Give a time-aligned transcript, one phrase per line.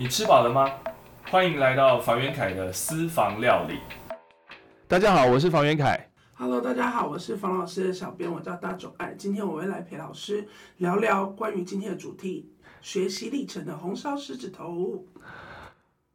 [0.00, 0.70] 你吃饱了吗？
[1.28, 3.80] 欢迎来到房元凯的私房料理。
[4.86, 6.08] 大家好，我是房元凯。
[6.34, 9.12] Hello，大家好，我是房老师的小编，我叫大冢爱。
[9.14, 12.48] 今天我会来陪老师聊聊关于今天的主题——
[12.80, 15.04] 学习历程的红烧狮子头。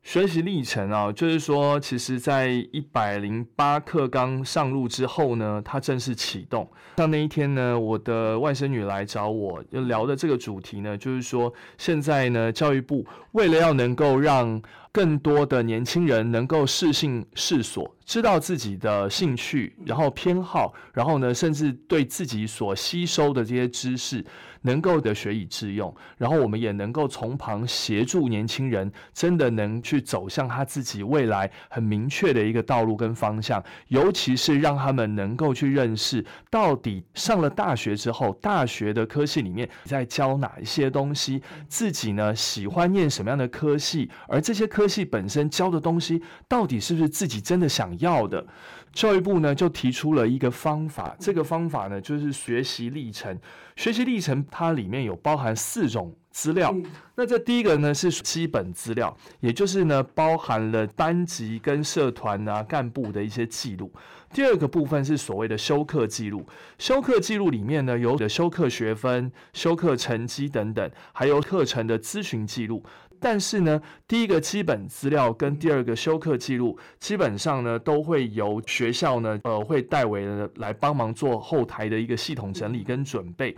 [0.03, 6.69] 学习历程啊，就是说，其实，在一百零八课刚上路之后呢，它正式启动。
[6.97, 14.61] 像那一天呢，我的外甥女来找我，就聊的这个主题呢，就是说，现在呢，教育部为了要能够让
[14.93, 24.23] 更多的年轻人能够适性适所，知道自己的兴趣，然后偏好，然后呢，甚至对自己所吸收的这些知识
[24.61, 48.45] 能够的学以致用，然后我们也能够从旁协助年轻人，真的能去走向他自己未来很明确的一个道路跟方向，尤其是让他们能够去认识到底上了大学之后，大学的科系里面在教哪一些东西，自己呢喜欢念什么样的科系，而这些科系本身教的东西到底是不是自己真的想要的？
[48.93, 53.37] 教育部呢就提出了一个方法，这个方法呢就是学习历程。
[53.75, 56.85] 学习历程它里面有包含四种资料，嗯
[57.15, 63.91] 那这第一个呢是基本资料，也就是呢包含了班级跟社团啊干部的一些记录。
[64.31, 66.43] 第二个部分是所谓的修课记录，
[66.77, 72.83] 修课记录里面呢有的修课学分、修课成绩等等，还有课程的咨询记录。
[73.23, 83.55] 但是呢，第一个基本资料跟第二个休课记录，基本上呢都会由学校呢呃会代为来帮忙做后台的一个系统整理跟准备。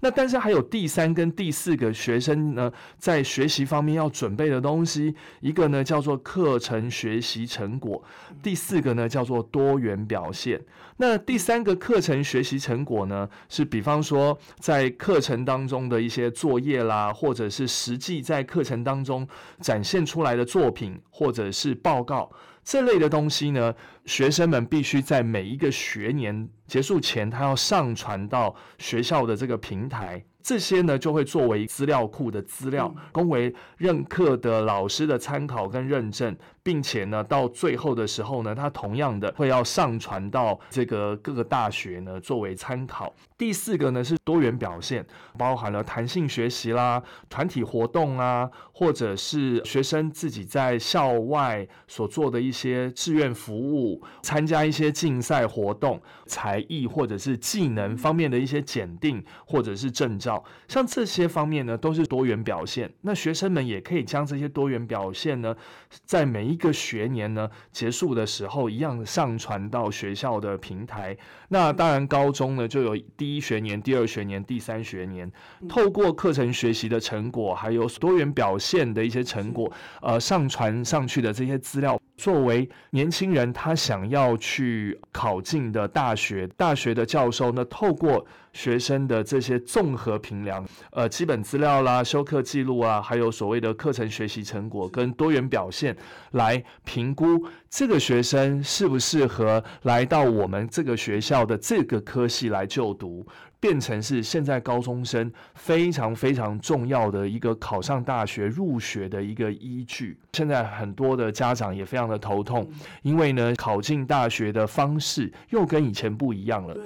[0.00, 8.02] 那但是还有第三跟第四个学生呢，在学习方面要准备的东西，一个呢叫做课程学习成果，
[8.42, 10.60] 第四个呢叫做多元表现。
[10.98, 19.26] 那第三个课程学习成果呢，是比方说在课程当中的一些作业啦，或者是实际在课程当中
[19.60, 22.30] 展现出来的作品，或者是报告。
[22.70, 23.74] 这类的东西呢，
[24.04, 30.22] 学生们必须在每一个学年结束前，他要上传到学校的这个平台。
[30.42, 36.36] 这些呢，就会作为资料库的资料，供为任课的老师的参考跟认证，
[36.68, 43.10] 并且呢，到最后的时候呢，它同样的会要上传到这个各个大学呢作为参考。
[43.38, 45.06] 第四个呢是多元表现，
[45.38, 62.92] 包含了弹性学习啦、团体活动啊，或者是学生自己在校外所做的一些志愿服务，参加一些竞赛活动、才艺或者是技能方面的一些检定或者是证照，像这些方面呢都是多元表现。
[63.00, 65.56] 那学生们也可以将这些多元表现呢，
[66.04, 71.16] 在每一个学年呢结束的时候，一样上传到学校的平台。
[71.48, 75.32] 那当然，高中呢就有第一学年、第二学年、第三学年，
[75.66, 95.96] 透过课程学习的成果，还有多元表现的一些成果，呃，上传上去的这些资料，作为年轻人他想要去考进的大学，大学的教授呢，透过学生的这些综合评量，呃，基本资料啦、修课记录啊，还有所谓的课程学习成果跟多元表现，
[96.32, 103.26] 来评估这个学生适不适合来到我们这个学校的这个科系来就读。
[103.60, 110.16] 变成是现在高中生非常非常重要的一个考上大学入学的一个依据。
[110.34, 112.70] 现在很多的家长也非常的头痛，
[113.02, 116.76] 因为呢考进大学的方式又跟以前不一样了。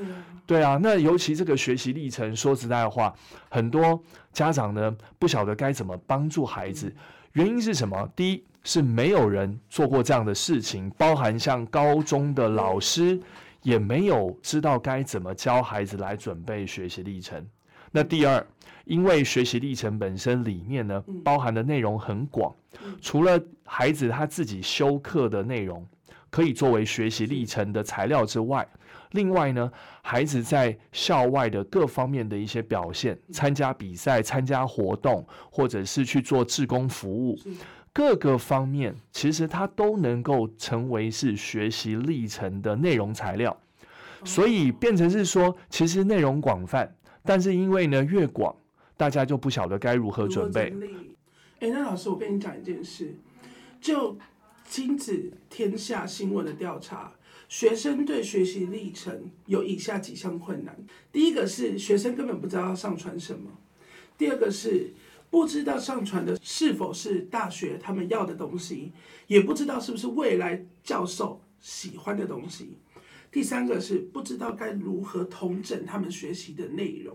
[0.46, 3.14] 对啊，那尤其这个学习历程，说实在话，
[3.48, 4.02] 很多
[4.32, 6.94] 家长呢不晓得该怎么帮助孩子。
[7.32, 8.08] 原因是什么？
[8.14, 13.18] 第一是没有人做过这样的事情，包含像高中的老师
[13.62, 17.44] 也没有知道该怎么教孩子来准备学习历程。
[17.90, 18.46] 那第二，
[18.84, 22.54] 因为学习历程本身里面呢，包含的内容很广，
[23.00, 25.86] 除了孩子他自己修课的内容
[26.30, 28.66] 可以作为学习历程的材料之外，
[29.12, 29.70] 另外呢，
[30.02, 37.38] 孩子在校外的各方面的一些表现，参加比赛、参加活动，或者是去做志工服务，
[37.92, 43.56] 各个方面，其实它都能够成为是学习历程的内容材料。
[44.24, 46.94] 所以变成是说，其实内容广泛，
[47.24, 48.54] 但是因为呢越广，
[48.96, 50.72] 大家就不晓得该如何准备。
[51.58, 53.16] 哎，那老师，我跟你讲一件事，
[53.80, 54.16] 就
[54.64, 57.12] 亲子天下新闻的调查，
[57.52, 60.74] 学生对学习历程有以下几项困难：
[61.12, 63.50] 第一个是学生根本不知道要上传什么；
[64.16, 64.94] 第二个是
[65.28, 68.90] 不知道上传的是否是大学他们要的东西，
[69.26, 72.78] 也不知道是不是未来教授喜欢的东西；
[73.30, 77.14] 第三个是不知道该如何统整他们学习的内容；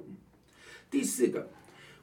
[0.92, 1.50] 第四个。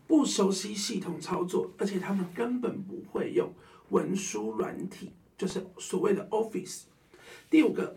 [0.06, 3.50] 不熟悉系统操作，而且他们根本不会用
[3.88, 6.82] 文书软体，就是所谓的 Office。
[7.48, 7.96] 第五个，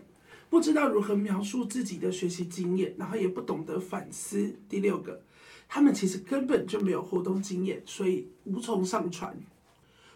[0.50, 4.54] 不知道如何描述自己的学习经验，然后也不懂得反思。
[4.68, 5.20] 第六个，
[5.68, 9.36] 他们其实根本就没有活动经验，所以无从上传。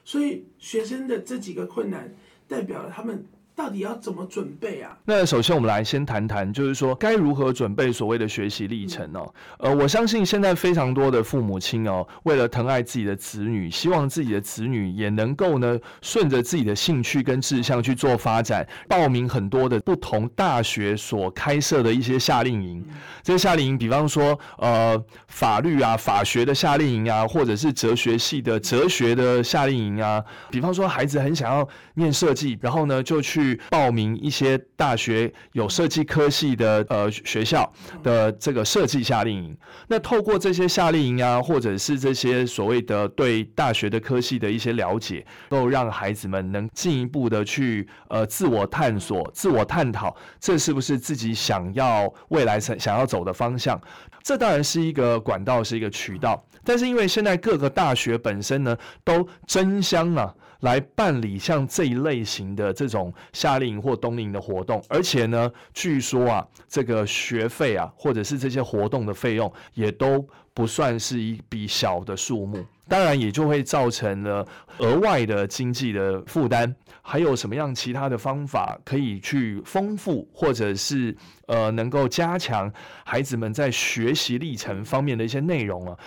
[0.04, 2.14] 所以学生的这几个困难，
[2.48, 3.24] 代表了他们。
[3.54, 4.96] 到底要怎么准备啊？
[5.04, 9.32] 那首先我们来先谈谈，就是说该如何准备所谓的学习历程哦。
[9.58, 22.82] 呃，我相信现在非常多的父母亲哦，为了疼爱自己的子女，希望自己的子女也能够呢顺着自己的兴趣跟志向去做发展，报名很多的不同大学所开设的一些夏令营。
[23.22, 33.41] 这些夏令营，比方说呃法律啊法学的夏令营啊，或者是哲学系的哲学的夏令营啊，比方说孩子很想要念设计，然后呢就去。
[33.42, 37.70] 去报名一些大学有设计科系的呃学校
[38.02, 39.56] 的这个设计夏令营，
[39.88, 53.80] 那透过这些夏令营啊，或者是这些所谓的对大学的科系的一些了解，都让孩子们能进一步的去呃自我探索、自我探讨，这是不是自己想要未来想想要走的方向？
[54.22, 60.32] 这当然是一个管道，是一个渠道，但是因为现在各个大学本身呢都争相啊。
[60.62, 72.64] 来办理像这一类型的这种夏令营或冬令营的活动，而且呢，据说啊，这个学费啊，或者是这些活动的费用，也都不算是一笔小的数目。
[72.88, 74.46] 当然，也就会造成了
[74.78, 76.74] 额外的经济的负担。
[77.04, 81.16] 还有什么样其他的方法可以去丰富，或者是
[81.46, 82.72] 呃，能够加强
[83.04, 85.98] 孩子们在学习历程方面的一些内容啊？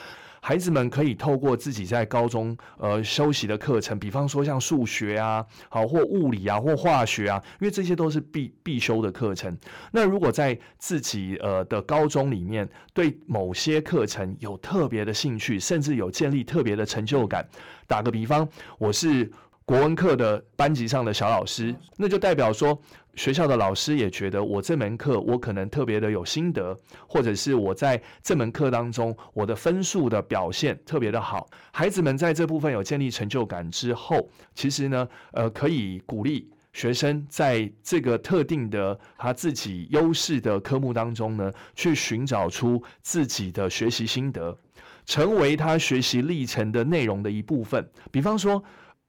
[0.47, 9.57] 孩子们可以透过自己在高中呃修习的课程，比方说像数学啊，好或物理啊或化学啊，因为这些都是必必修的课程。
[9.91, 17.43] 那如果在自己呃的高中里面对某些课程有特别的兴趣，甚至有建立特别的成就感，
[17.87, 18.47] 打个比方，
[18.77, 19.31] 我是。
[19.65, 22.79] 国文课的班级上的小老师，那就代表说
[23.15, 26.77] 学校的老师也觉得我这门课我可能特别的有心得，
[27.07, 31.49] 或者是我在这门课当中我的分数的表现特别的好。
[31.71, 44.55] 孩子们在这部分有建立成就感之后，其实呢，呃，可以鼓励学生在这个特定的他自己优势的科目当中呢，去寻找出自己的学习心得，
[45.07, 47.89] 成为他学习历程的内容的一部分。
[48.11, 48.63] 比方说。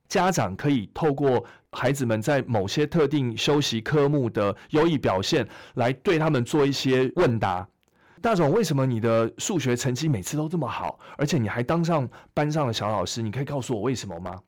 [0.09, 7.67] 家长可以透过孩子们在某些特定修习科目的优异表现，来对他们做一些问答。
[8.23, 13.21] 大总，为什么你的数学成绩每次都这么好，而且你还当上班上的小老师？
[13.21, 14.41] 你可以告诉我为什么吗？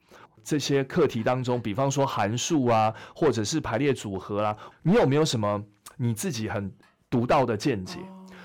[0.43, 5.63] 这些课题当中，比方说函数啊，或者是排列组合啊，你有没有什么
[5.97, 6.73] 你自己很
[7.11, 7.99] 独到的见解？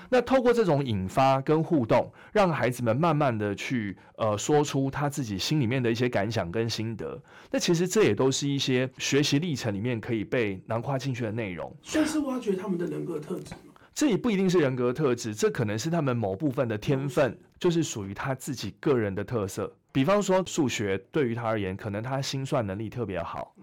[0.08, 7.20] 那透过这种引发跟互动，让孩子们慢慢的去呃说出他自己心里面的一些感想跟心得。
[7.50, 11.74] 那其实这也都是一些学习历程里面可以被囊括进去的内容。
[11.82, 13.72] 算是挖掘他们的人格特质吗？
[13.94, 19.72] 这也不一定是人格特质，这可能是他们某部分的天分，就是属于他自己个人的特色。
[19.92, 23.54] 比方说数学对于他而言，可能他心算能力特别好，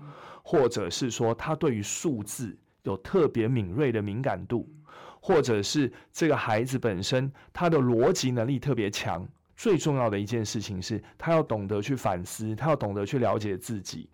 [0.42, 4.70] 或者是说他对于数字有特别敏锐的敏感度。
[5.22, 9.26] 或者是这个孩子本身，他的逻辑能力特别强。
[9.56, 14.10] 最重要的一件事情是，他要懂得去反思，他要懂得去了解自己。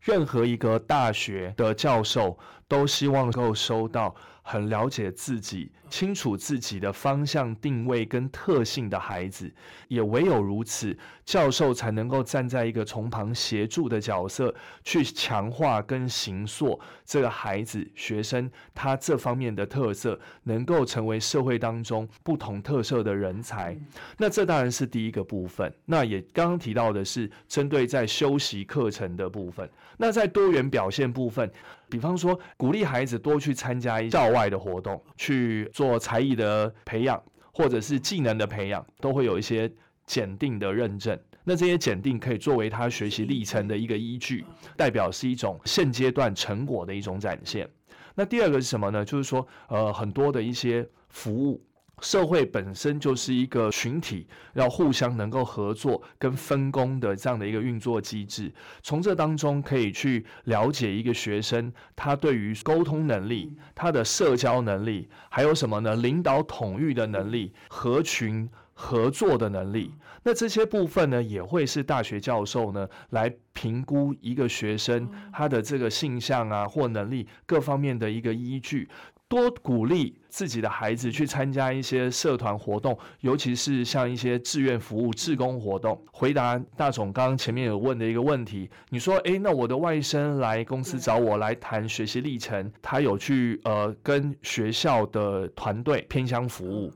[0.00, 4.14] 任何一个大学的教授都希望能够收到。
[4.48, 9.52] 很了解自己、清楚自己的方向定位跟特性的孩子，
[9.88, 23.76] 也唯有如此，教授才能够站在一个从旁协助的角色，去强化跟形塑这个孩子、学生他这方面的特色，能够成为社会当中不同特色的人才。
[24.16, 25.74] 那这当然是第一个部分。
[25.86, 29.68] 那也刚刚提到的是针对在修习课程的部分。
[29.96, 31.50] 那在多元表现部分。
[31.88, 39.70] 比方说，鼓励孩子多去参加校外的活动，去做才艺的培养，或者是技能的培养，都会有一些
[40.04, 41.18] 检定的认证。
[41.44, 44.44] 那这些检定可以作为他学习历程的一个依据，
[44.76, 47.68] 代表是一种现阶段成果的一种展现。
[48.14, 49.04] 那第二个是什么呢？
[49.04, 51.62] 就是说，呃，很多的一些服务。
[52.02, 58.52] 社会本身就是一个群体，要互相能够合作跟分工的这样的一个运作机制。
[58.82, 65.96] 从这当中可以去了解一个学生，他对于沟通能力、他的社交能力，还有什么呢？
[65.96, 69.90] 领导统御的能力、合群合作的能力。
[70.22, 78.88] 那这些部分呢，也会是大学教授呢来评估一个学生他的这个性向啊或能力各方面的一个依据。
[79.28, 86.00] 多鼓励自己的孩子去参加一些社团活动，尤其是像一些志愿服务、志工活动。
[86.12, 96.92] 回答大总刚刚前面有问的一个问题，你说，诶，那我的外甥来公司找我来谈学习历程，他有去呃跟学校的团队偏乡服务，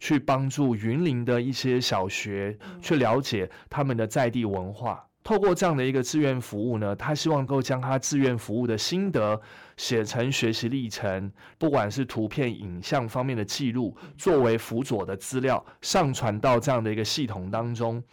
[0.00, 5.04] 去帮助云林的一些小学去了解他们的在地文化。
[5.24, 9.40] 透过这样的一个志愿服务呢，他希望能够将他志愿服务的心得
[9.78, 18.04] 写成学习历程，不管是图片、影像方面的记录，作为辅佐的资料，上传到这样的一个系统当中。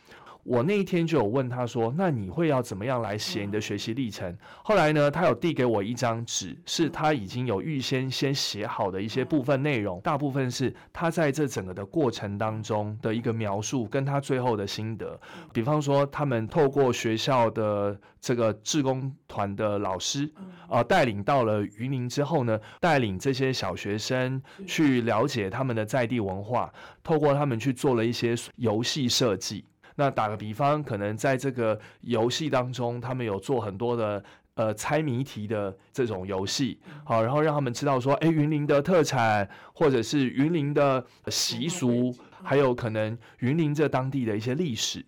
[0.43, 15.19] 我那一天就有问他说：“那你会要怎么样来写你的学习历程？”后来呢，他有递给我一张纸，是他已经有预先先写好的一些部分内容，大部分是他在这整个的过程当中的一个描述，跟他最后的心得。
[15.53, 20.31] 比方说，他们透过学校的这个志工团的老师，
[20.67, 29.65] 啊，带领到了云林之后呢，带领这些小学生去了解他们的在地文化，透过他们去做了一些游戏设计。
[30.01, 34.24] 那打个比方，可能在这个游戏当中，他们有做很多的
[34.55, 45.05] 呃猜谜题的这种游戏，好，然后让他们知道说，哎，云林的特产，或者是云林的习俗，还有可能云林这当地的一些历史。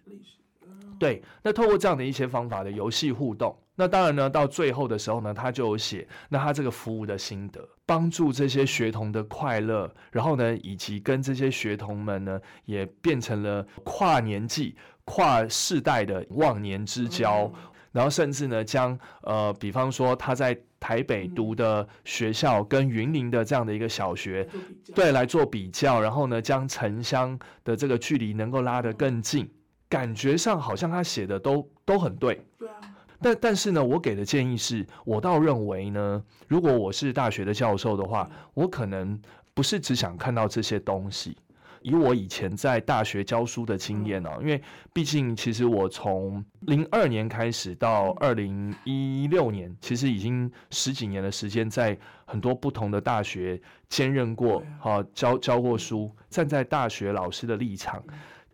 [1.00, 14.76] 对，那透过这样的一些方法的游戏互动，那当然呢，到最后的时候呢，他就有写，那他这个服务的心得，帮助这些学童的快乐，然后呢，以及跟这些学童们呢，也变成了跨年纪、
[15.06, 17.52] 跨世代的忘年之交，
[17.92, 24.48] 然后甚至呢，将呃，比方说他在台北读的学校跟云林的这样的一个小学，
[24.94, 29.50] 对，来做比较，然后呢，将城乡的这个距离能够拉得更近。
[29.90, 32.76] 感觉上好像他写的都都很对，对啊。
[33.24, 39.20] 但但是呢，我给的建议是，我倒认为呢，如果我是大学的教授的话，我可能
[39.54, 41.38] 不是只想看到这些东西。
[41.82, 44.62] 以我以前在大学教书的经验呢，因为
[44.94, 58.04] 毕竟其实我从零二年开始到二零一六年，其实已经十几年的时间，在很多不同的大学兼任过，哈，教教过书，站在大学老师的立场。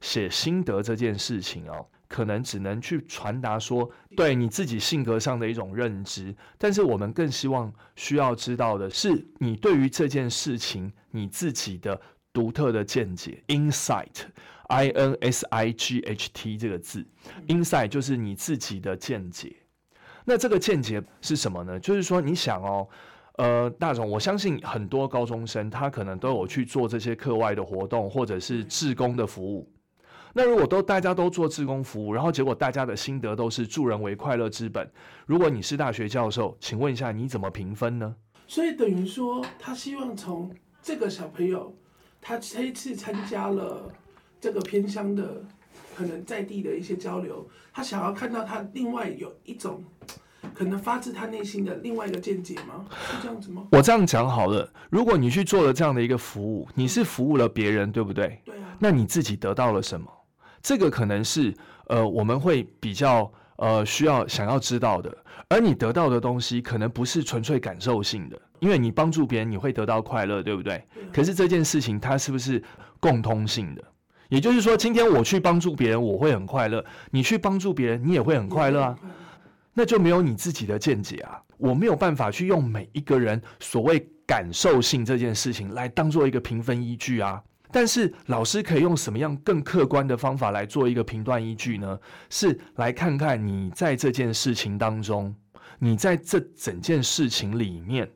[0.01, 12.01] 写心得这件事情哦，可能只能去传达说对你自己性格上的一种认知，但是我们更希望需要知道的是你对于这件事情你自己的
[12.33, 17.05] 独特的见解，insight，i n s i g h t 这个字
[17.47, 19.55] ，insight 就是你自己的见解。
[20.25, 21.79] 那这个见解是什么呢？
[21.79, 22.87] 就是说你想哦，
[23.37, 29.71] 呃，大总，我相信很多高中生他可能都有去做这些课外的活动，或者是志工的服务。
[30.33, 34.89] 那如果都大家都做志工服务，然后结果大家的心得都是助人为快乐之本。
[35.25, 38.15] 如果你是大学教授，请问一下你怎么评分呢？
[38.47, 41.75] 所以等于说，他希望从这个小朋友，
[42.21, 43.91] 他这一次参加了
[44.39, 45.43] 这个偏乡的
[45.95, 49.83] 可能在地的一些交流，他想要看到他另外有一种
[50.53, 52.85] 可能发自他内心的另外一个见解吗？
[52.91, 53.67] 是这样子吗？
[53.71, 58.41] 我这样讲好了，如果你去做了这样的一个服务，你是服务了别人，对不对？
[58.45, 58.75] 对啊。
[58.79, 60.07] 那你自己得到了什么？
[60.61, 61.53] 这个可能是
[61.87, 65.15] 呃我们会比较呃需要想要知道的，
[65.47, 70.83] 而你得到的东西可能不是纯粹感受性的，因为你帮助别人你会得到快乐，对不对？
[71.11, 72.61] 可是这件事情它是不是
[72.99, 73.83] 共通性的？
[74.29, 78.95] 也就是说，今天我去帮助别人，我会很快乐；你去帮助别人，你也会很快乐啊。
[79.73, 81.41] 那就没有你自己的见解啊！
[81.57, 87.41] 我没有办法去用每一个人所谓感受性这件事情来当做一个评分依据啊。
[87.71, 91.99] 但是老师可以用什么样更客观的方法来做一个评断依据呢？
[92.29, 95.35] 是来看看你在这件事情当中，
[95.77, 98.09] 你在这整件事情里面，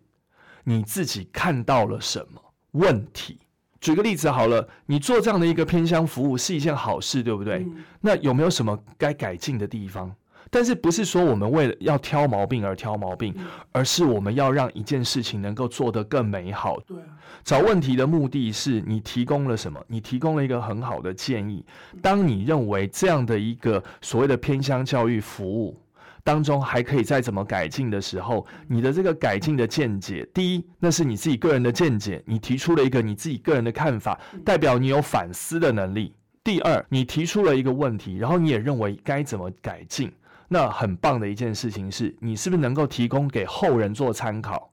[0.63, 2.41] 你自己看到了什么
[2.71, 3.39] 问题？
[3.79, 7.67] 举个例子好了，你做这样的一个偏乡服务是一件好事，对不对？
[7.99, 10.15] 那有没有什么该改进的地方？
[10.53, 13.35] 但是不是说我们为了要挑毛病而挑毛病，
[13.71, 16.79] 而是我们要让一件事情能够做得更美好。
[16.81, 19.83] 对啊，找问题的目的是你提供了什么？
[19.87, 21.65] 你提供了一个很好的建议。
[22.03, 25.75] 当你认为这样的一个所谓的偏乡教育服务
[26.23, 36.13] 当中还可以再怎么改进的时候，你的这个改进的见解，第一，那是你自己个人的见解，你提出了一个你自己个人的看法，代表你有反思的能力。
[36.43, 40.11] 第二，你提出了一个问题，然后你也认为该怎么改进。
[40.47, 44.71] 那很棒的一件事情是，你是不是能够提供给后人做参考？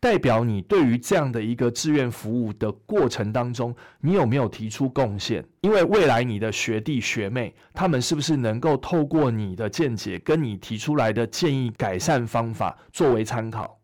[0.00, 5.44] 代表你对于这样的一个志愿服务的过程当中，你有没有提出贡献？
[5.60, 13.78] 因为未来你的学弟学妹，他们是不是能够透过你的见解跟你提出来的建议改善方法作为参考？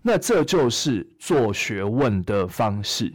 [0.00, 3.12] 那这就是做学问的方式。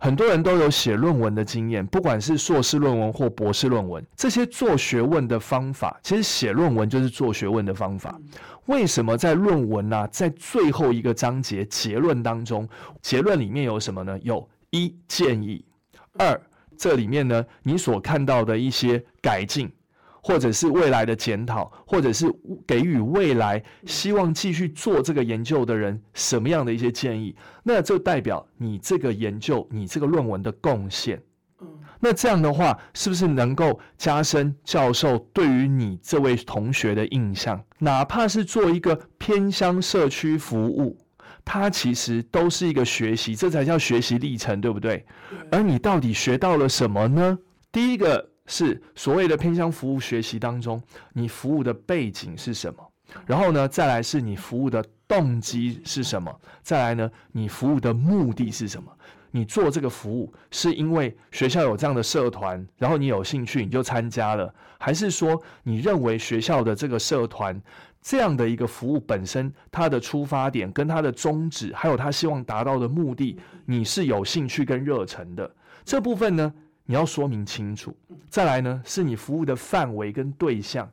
[0.00, 8.16] 很多人都有写论文的经验，不管是硕士论文或博士论文，这些做学问的方法，其实写论文就是做学问的方法。
[8.66, 10.06] 为什么在论文呢？
[10.08, 12.68] 在最后一个章节结论当中，
[13.02, 14.16] 结论里面有什么呢？
[14.22, 15.64] 有一建议，
[16.16, 16.40] 二
[16.76, 19.68] 这里面呢，你所看到的一些改进。
[20.22, 22.26] 或者是未来的检讨，或者是
[22.66, 31.22] 给予未来希望继续做这个研究的人什么样的一些建议，那就代表你这个研究、你这个论文的贡献。
[32.00, 37.60] 那这样的话，是不是能够加深教授对于你这位同学的印象？
[37.78, 40.96] 哪怕是做一个偏乡社区服务，
[41.44, 45.04] 它其实都是一个学习，这才叫学习历程，对不对？
[45.50, 47.38] 而你到底学到了什么呢？
[47.72, 48.30] 第一个。
[48.48, 52.90] 是所谓的偏向服务学习当中，你服务的背景是什么？
[53.24, 56.34] 然后呢，再来是你服务的动机是什么？
[56.62, 58.90] 再来呢，你服务的目的是什么？
[59.30, 67.60] 你做这个服务是因为学校有这样的社团，然后你有兴趣你就参加了，还是说你认为学校的这个社团
[68.00, 76.52] 这样的一个服务本身，它的出发点跟它的宗旨，还有他希望达到的目的，你是有兴趣跟热忱的这部分呢？
[76.90, 77.94] 你要说明清楚，
[78.30, 80.88] 再来呢，是你服务的范围跟对象。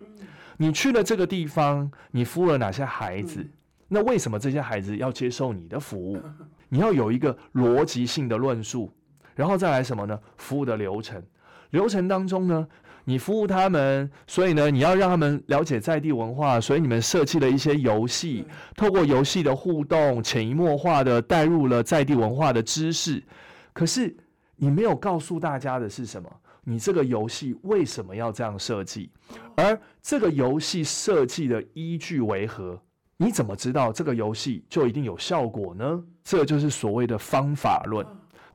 [0.57, 3.49] 你去了这个地方，你服务了哪些孩子？
[3.87, 6.21] 那为什么这些孩子要接受你的服务？
[6.67, 8.91] 你要有一个逻辑性的论述，
[9.35, 10.19] 然后再来什么呢？
[10.35, 11.23] 服务的流程，
[11.69, 12.67] 流程当中呢，
[13.05, 23.23] 你服务他们，所以呢，你要让他们了解在地文化，所以你们设计了一些游戏，透过游戏的互动，潜移默化的带入了在地文化的知识。
[23.71, 24.13] 可是。
[24.55, 26.29] 你没有告诉大家的是什么？
[26.63, 29.09] 你这个游戏为什么要这样设计？
[29.55, 32.79] 而这个游戏设计的依据为何？
[33.17, 36.03] 你怎么知道这个游戏就一定有效果呢？
[36.23, 38.05] 这就是所谓的方法论。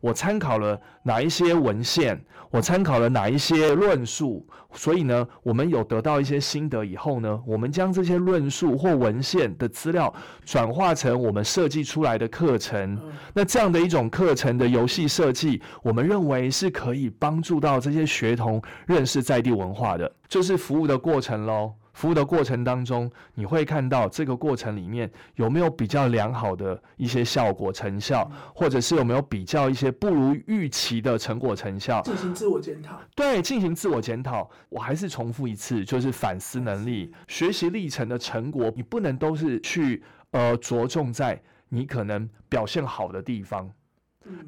[0.00, 2.20] 我参考了哪一些文献？
[2.50, 4.44] 我参考了哪一些论述？
[4.72, 10.12] 所以呢，我们有得到一些心得以后呢，我们将这些论述或文献的资料
[10.44, 12.98] 转化成我们设计出来的课程。
[13.34, 21.72] 那这样的一种课程的游戏设计，我们认为是可以帮助到这些学童认识在地文化的，就是服务的过程喽。
[22.00, 32.00] 服务的过程当中，你会看到这个过程里面有没有比较良好的一些效果成效，或者是有没有比较一些不如预期的成果成效？
[32.00, 32.98] 进行自我检讨。
[33.14, 34.48] 对，进行自我检讨。
[34.70, 43.70] 我还是重复一次，就是反思能力、学习历程的成果，你不能都是去呃着重在你可能表现好的地方，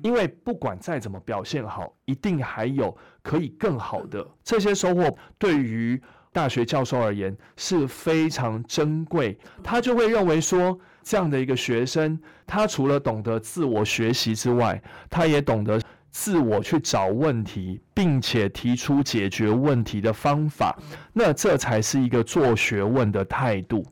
[0.03, 5.15] 因为不管再怎么表现好，一定还有可以更好的这些收获。
[5.39, 20.79] 对于大学教授而言是非常珍贵，他就会认为说，这样的一个学生，他除了懂得自我学习之外，他也懂得自我去找问题，并且提出解决问题的方法。
[21.13, 23.85] 那这才是一个做学问的态度。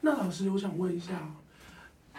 [0.00, 1.12] 那老师，我想问一下，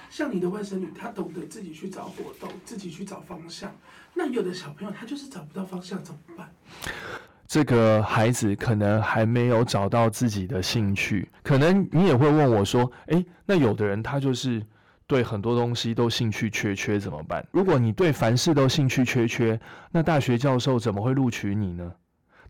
[0.09, 3.75] 像你的外甥女，她懂得自己去找活动，自己去找方向。
[4.13, 6.49] 那有的小朋友他就是找不到方向，怎么办？
[7.47, 14.61] 这个孩子可能还没有找到自己的兴趣，可能你也会问我说：“诶，那有的人他就是
[15.05, 17.45] 对很多东西都兴趣缺缺，怎么办？
[17.51, 19.59] 如果你对凡事都兴趣缺缺，
[19.91, 21.91] 那大学教授怎么会录取你呢？”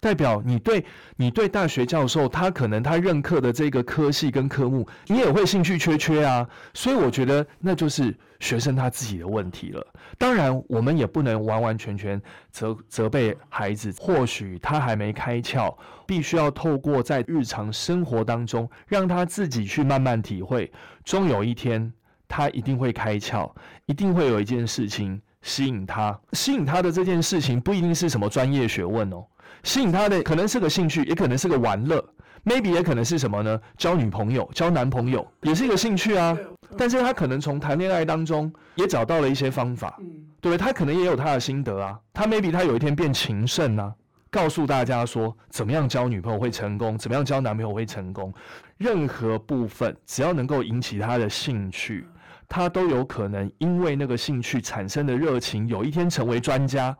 [0.01, 6.47] 代表你对你对大学教授，他可能他任课的这个科系跟科目，你也会兴趣缺缺啊。
[6.75, 9.83] 所以我觉得那就是学生他自己的问题了。
[10.19, 20.71] 当然，我们也不能完完全全责责备孩子，或许他还没开窍，必须要透过在日常生活当中，让他自己去慢慢体会。
[21.03, 21.91] 终有一天，
[22.27, 23.51] 他一定会开窍，
[23.87, 26.17] 一定会有一件事情吸引他。
[26.33, 29.25] 吸引他的这件事情不一定是什么专业学问哦。
[29.63, 32.03] 吸引他的可能是个兴趣，也可能是个玩乐
[32.43, 33.59] ，maybe 也可能是什么呢？
[33.75, 36.37] 交女朋友、交男朋友也是一个兴趣啊。
[36.77, 39.97] 但是他可能从谈恋爱当中也找到了一些方法，
[40.41, 40.57] 对不对？
[40.57, 41.99] 他可能也有他的心得啊。
[42.13, 43.93] 他 maybe 他有一天变情圣啊，
[44.29, 48.33] 告诉大家说怎么样交女朋友会成功，怎么样交男朋友会成功。
[48.77, 52.05] 任何部分只要能够引起他的兴趣，
[52.47, 56.95] 他都有可能因为那个兴趣产生的热情，有一天成为专家。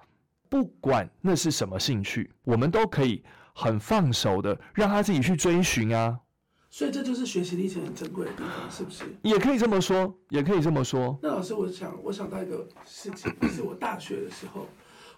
[0.48, 3.22] 不管那是什么兴趣，我们都可以
[3.54, 6.18] 很放手的让他自己去追寻啊。
[6.76, 9.06] 所以这就是学习历程很珍贵的地方，是不是？
[9.22, 11.18] 也可以这么说，也可以这么说。
[11.24, 14.68] 那老师，我想，我想到一个事情，就是我大学的时候，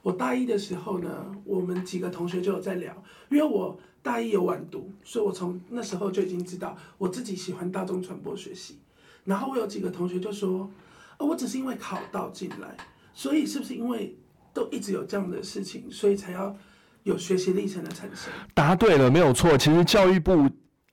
[0.04, 1.10] 我大一的时候呢，
[1.44, 2.94] 我们几个同学就有在聊，
[3.32, 8.78] 因为我大一有晚读，所以我从那时候就已经知道我自己喜欢大众传播学习。
[9.24, 10.70] 然后我有几个同学就说，
[11.18, 12.78] 哦，我只是因为考到进来，
[13.16, 14.16] 所以是不是因为
[14.54, 16.56] 都一直有这样的事情，所以才要
[17.02, 18.32] 有学习历程的产生？
[18.54, 19.58] 答对了，没有错。
[19.58, 20.48] 其实教育部。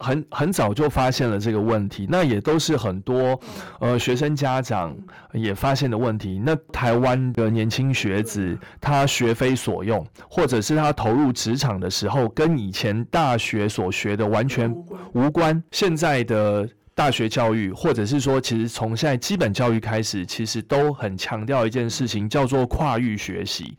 [0.04, 3.40] 很很早就发现了这个问题，那也都是很多
[3.80, 4.94] 呃学生家长
[5.32, 6.38] 也发现的问题。
[6.44, 14.70] 那台湾的年轻学子他学非所用，或者是他投入职场的时候跟以前大学所学的完全
[15.14, 15.62] 无关。
[15.70, 23.76] 现在的大学教育，或者是说其实从现在基本教育开始，其实都很强调一件事情，叫做跨域学习，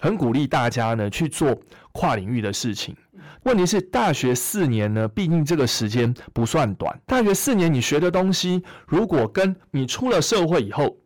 [0.00, 1.54] 很鼓励大家呢去做
[1.98, 2.94] 跨领域的事情。
[3.42, 6.96] 问题是大学四年呢，毕竟这个时间不算短。
[7.04, 10.96] 大学四年你学的东西，如果跟你出了社会以后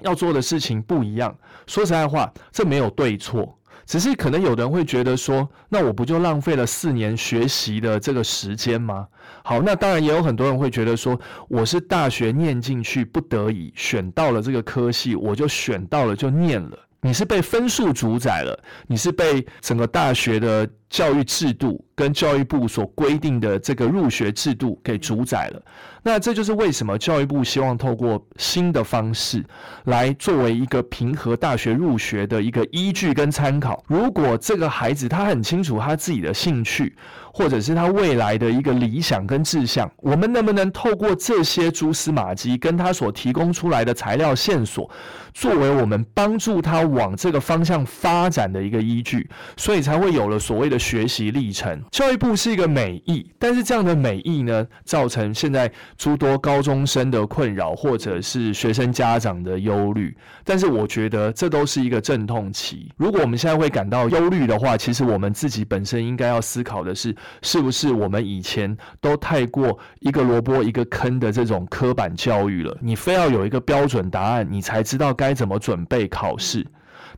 [0.00, 9.06] 要做的事情不一样，说实在话，这没有对错，只是可能有人会觉得说，那我不就浪费了四年学习的这个时间吗？
[9.44, 16.78] 好，那当然也有很多人会觉得说，我是大学念进去不得已选到了这个科系，我就选到了就念了。
[17.02, 25.62] 你是被分数主宰了，你是被整个大学的教育制度跟教育部所规定的这个入学制度给主宰了。
[26.02, 29.42] 那这就是为什么教育部希望透过新的方式
[29.84, 33.82] 来作为一个平和大学入学的一个依据跟参考。
[33.86, 36.94] 如果这个孩子他很清楚他自己的兴趣，
[37.32, 44.90] 或者是他未来的一个理想跟志向，我们能不能透过这些蛛丝马迹跟他所提供出来的材料线索，
[45.32, 46.82] 作为我们帮助他？
[46.82, 51.80] 往这个方向发展的一个依据，所以才会有了所谓的学习历程。
[51.90, 60.14] 教育部是一个美意，但是这样的美意呢，造成现在诸多高中生的困扰，或者是学生家长的忧虑。
[60.44, 62.90] 但是我觉得这都是一个阵痛期。
[62.96, 72.76] 如果我们现在会感到忧虑的话，其实我们自己本身应该要思考的是，是不是我们以前都太过一个萝卜一个坑的这种刻板教育了？
[72.80, 76.66] 你非要有一个标准答案，你才知道该怎么准备考试。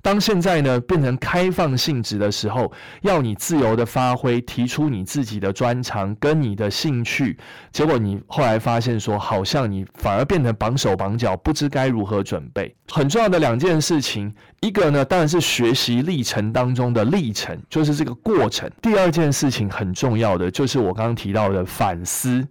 [0.04, 7.38] 当现在呢变成开放性质的时候，要你自由的发挥，提出你自己的专长跟你的兴趣，
[7.72, 12.76] 结果你后来发现说，好像你反而变成绑手绑脚，不知该如何准备。
[12.88, 22.46] 很重要的两件事情，一个呢当然是学习历程当中的历程，就是这个过程；第二件事情很重要的就是我刚刚提到的反思，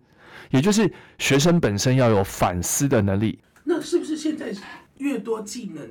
[0.49, 3.37] 也就是学生本身要有反思的能力。
[3.63, 4.51] 那是不是现在
[4.97, 5.87] 越多技能？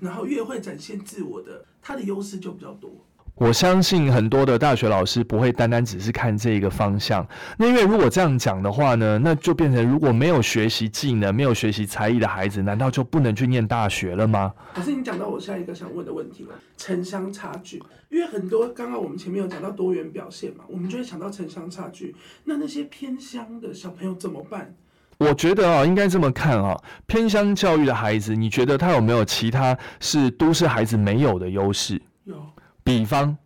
[0.00, 2.90] 然后越会展现自我的，他的优势就比较多。
[3.34, 7.26] 我相信很多的大学老师不会单单只是看这一个方向。
[7.58, 14.54] 那因为如果这样讲的话呢，那就变成如果没有学习技能、没有学习才艺的孩子，难道就不能去念大学了吗？
[14.74, 17.82] 可是你讲到我下一个想问的问题了，城乡差距。
[18.08, 22.16] 因为很多刚刚我们前面有讲到多元表现嘛，我们就会想到城乡差距。
[22.44, 24.74] 那那些偏乡的小朋友怎么办？
[25.18, 26.76] 我觉得啊，应该这么看啊，
[27.06, 32.00] 偏乡教育的孩子，你觉得他有没有其他是都市孩子没有的优势？
[32.24, 32.36] 有，
[32.84, 33.36] 比方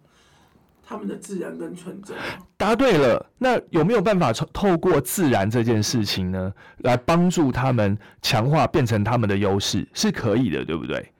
[0.84, 2.16] 他们的自然跟纯真。
[2.56, 9.86] 答对了，那有没有办法透透过自然这件事情呢，来帮助他们强化变成他们的优势？
[9.94, 11.12] 是可以的，对不对？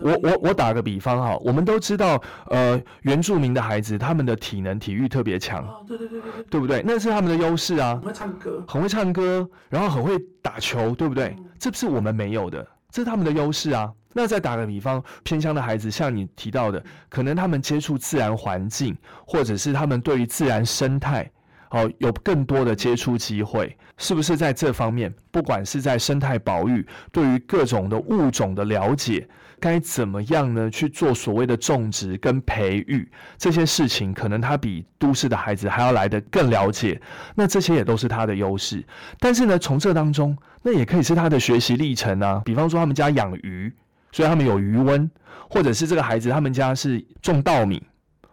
[0.00, 6.82] 我我我打个比方哈，我们都知道，呃，原住民的孩子他们的体能体育特别强，对对对对对，对不对？
[6.84, 11.36] 那是他们的优势啊，很会唱歌，很会唱歌，然后很会打球，对不对？
[11.58, 13.92] 这不是我们没有的，这是他们的优势啊。
[14.12, 21.30] 那再打个比方，偏乡的孩子，像你提到的，可能他们接触自然环境，或者是他们对于自然生态。
[21.68, 25.12] 好，有更多的接触机会，是不是在这方面？
[25.30, 29.28] 不管是在生态保育，对于各种的物种的了解，
[29.60, 30.70] 该怎么样呢？
[30.70, 37.00] 去做所谓的种植跟培育这些事情，可能他比都市的孩子还要来得更了解。
[37.34, 38.84] 那这些也都是他的优势。
[39.18, 42.42] 但是呢，从这当中，那也可以是他的学习历程啊。
[42.44, 43.72] 比方说，他们家养鱼，
[44.12, 45.10] 所以他们有鱼温，
[45.48, 47.82] 或者是这个孩子他们家是种稻米。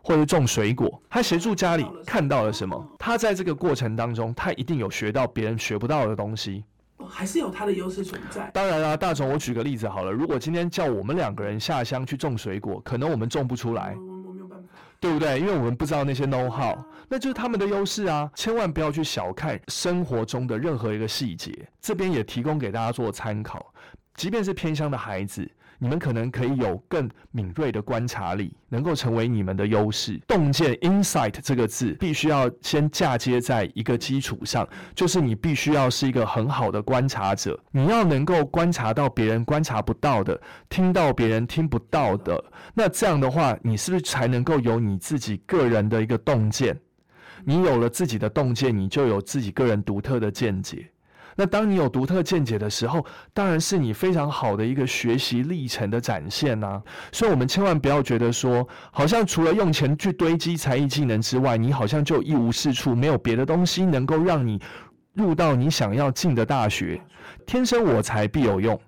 [0.05, 2.85] 或者种水果，他协助家里看到了什么？
[2.99, 6.65] 他在这个过程当中，他一定有学到别人学不到的东西，
[7.07, 8.49] 还是有它的优势存在。
[8.53, 13.95] 当然啦，大总，我举个例子好了，如果今天叫我们两个人下乡去种水果，可能我们种不出来，
[14.99, 15.39] 对不对？
[15.39, 16.77] 因为我们不知道那些 know how，
[17.09, 18.29] 那就是他们的优势啊！
[18.35, 23.73] 千万不要去小看生活中的任何一个细节，这边也提供给大家做参考，
[24.15, 25.49] 即便是偏乡的孩子。
[25.83, 30.17] 你们可能可以有更敏锐的观察力，能够成为你们的优势。
[30.25, 34.65] 洞见 （insight） 这个字，必须要先嫁接在一个基础上，
[34.95, 37.59] 就是你必须要是一个很好的观察者。
[37.69, 42.41] 你要能够观察到别人观察不到的，听到别人听不到的。
[42.73, 46.79] 那这样的话，你是不是才能够有你自己个人的一个洞见？
[47.43, 50.89] 你有了自己的洞见，你就有自己个人独特的见解。
[51.35, 56.81] 那当你有独特见解的时候，当然是你非常好的一个学习历程的展现呐。
[57.11, 64.61] 所以，我们千万不要觉得说，好像除了用钱去堆积才艺技能之外，你好像就一无是处，没有别的东西能够让你
[65.13, 67.01] 入到你想要进的大学。
[67.45, 68.79] 天生我材必有用。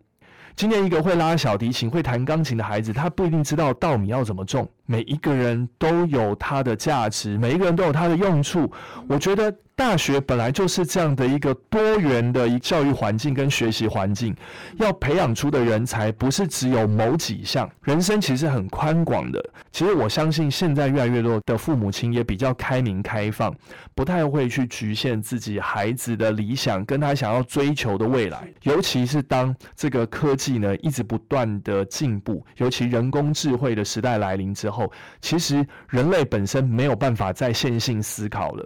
[0.55, 4.69] 今天一个会拉小提琴、会弹钢琴的孩子，他不一定知道稻米要怎么种。
[4.85, 8.71] 每一个人都有他的价值，每一个人都有他的用处。
[9.07, 9.53] 我觉得。
[9.77, 14.33] 大学本来就是这样的一个多元的一教育环境跟学习环境，
[14.77, 19.45] 要培养出的人才不是只有某几项，人生其实很宽广的。
[19.73, 23.53] 其实我相信现在越来越多的父母亲也比较开明开放，
[23.93, 28.47] 不太会去局限自己孩子的理想跟他想要追求的未来。
[28.63, 38.65] 尤其是当这个科技呢一直不断的进步，尤其人工智慧的时代来临之后，其实人类本身没有办法再线性思考了，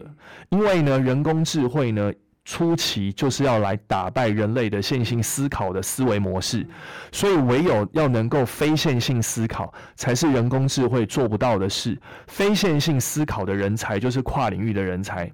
[0.50, 0.99] 因为呢。
[1.04, 2.12] 人工智慧呢，
[2.46, 6.66] 初期就是要来打败人类的线性思考的思维模式，
[7.12, 11.96] 所以唯有要能够非线性思考，才是人工智慧做不到的事。
[12.28, 15.32] 非线性思考的人才就是跨领域的人才。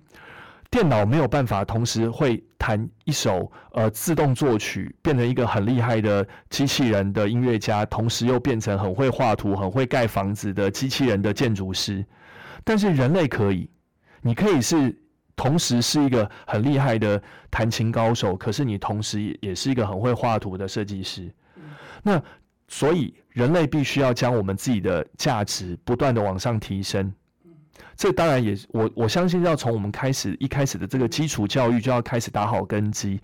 [0.69, 12.05] 电脑没有办法同时会弹一首呃自动作曲，变成一个很厉害的机器人的音乐家，同时又变成很会画图、很会盖房子的机器人的建筑师。
[12.65, 13.69] 但是人类可以，
[14.21, 14.93] 你可以是。
[15.35, 17.21] 同时是一个很厉害的
[17.51, 21.31] 弹琴高手，可是你同时也是一个很会画图的设计师。
[22.03, 22.21] 那
[22.67, 27.13] 所以人类必须要将我们自己的价值不断的往上提升。
[27.97, 33.19] 这当然也我我相信要从我们开始一开始的这个基础教育就要开始打好根基。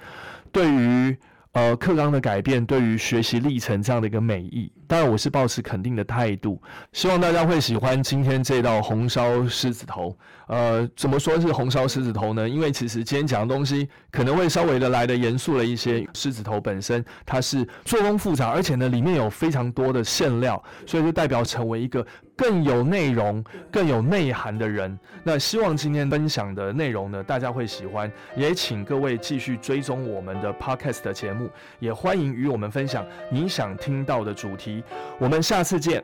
[0.52, 1.18] 对于
[1.54, 6.62] 呃，课纲的改变对于学习历程这样的一个美意，当然我是保持肯定的态度，
[6.94, 10.18] 希望大家会喜欢今天这道红烧狮子头。
[10.48, 12.48] 呃，怎么说是红烧狮子头呢？
[12.48, 16.08] 因为其实今天讲的东西可能会稍微的来的严肃了一些。
[16.14, 22.06] 狮子头本身它是做工复杂，而且呢里面有非常多的馅料，所以就代表成为一个。
[22.34, 28.12] 更有内容、更有内涵的人，那希望今天分享的内容呢，大家会喜欢。
[28.36, 31.41] 也请各位继续追踪我们的 Podcast 的节目
[31.80, 34.84] 也欢迎与我们分享你想听到的主题。
[35.20, 36.04] 我们下次见。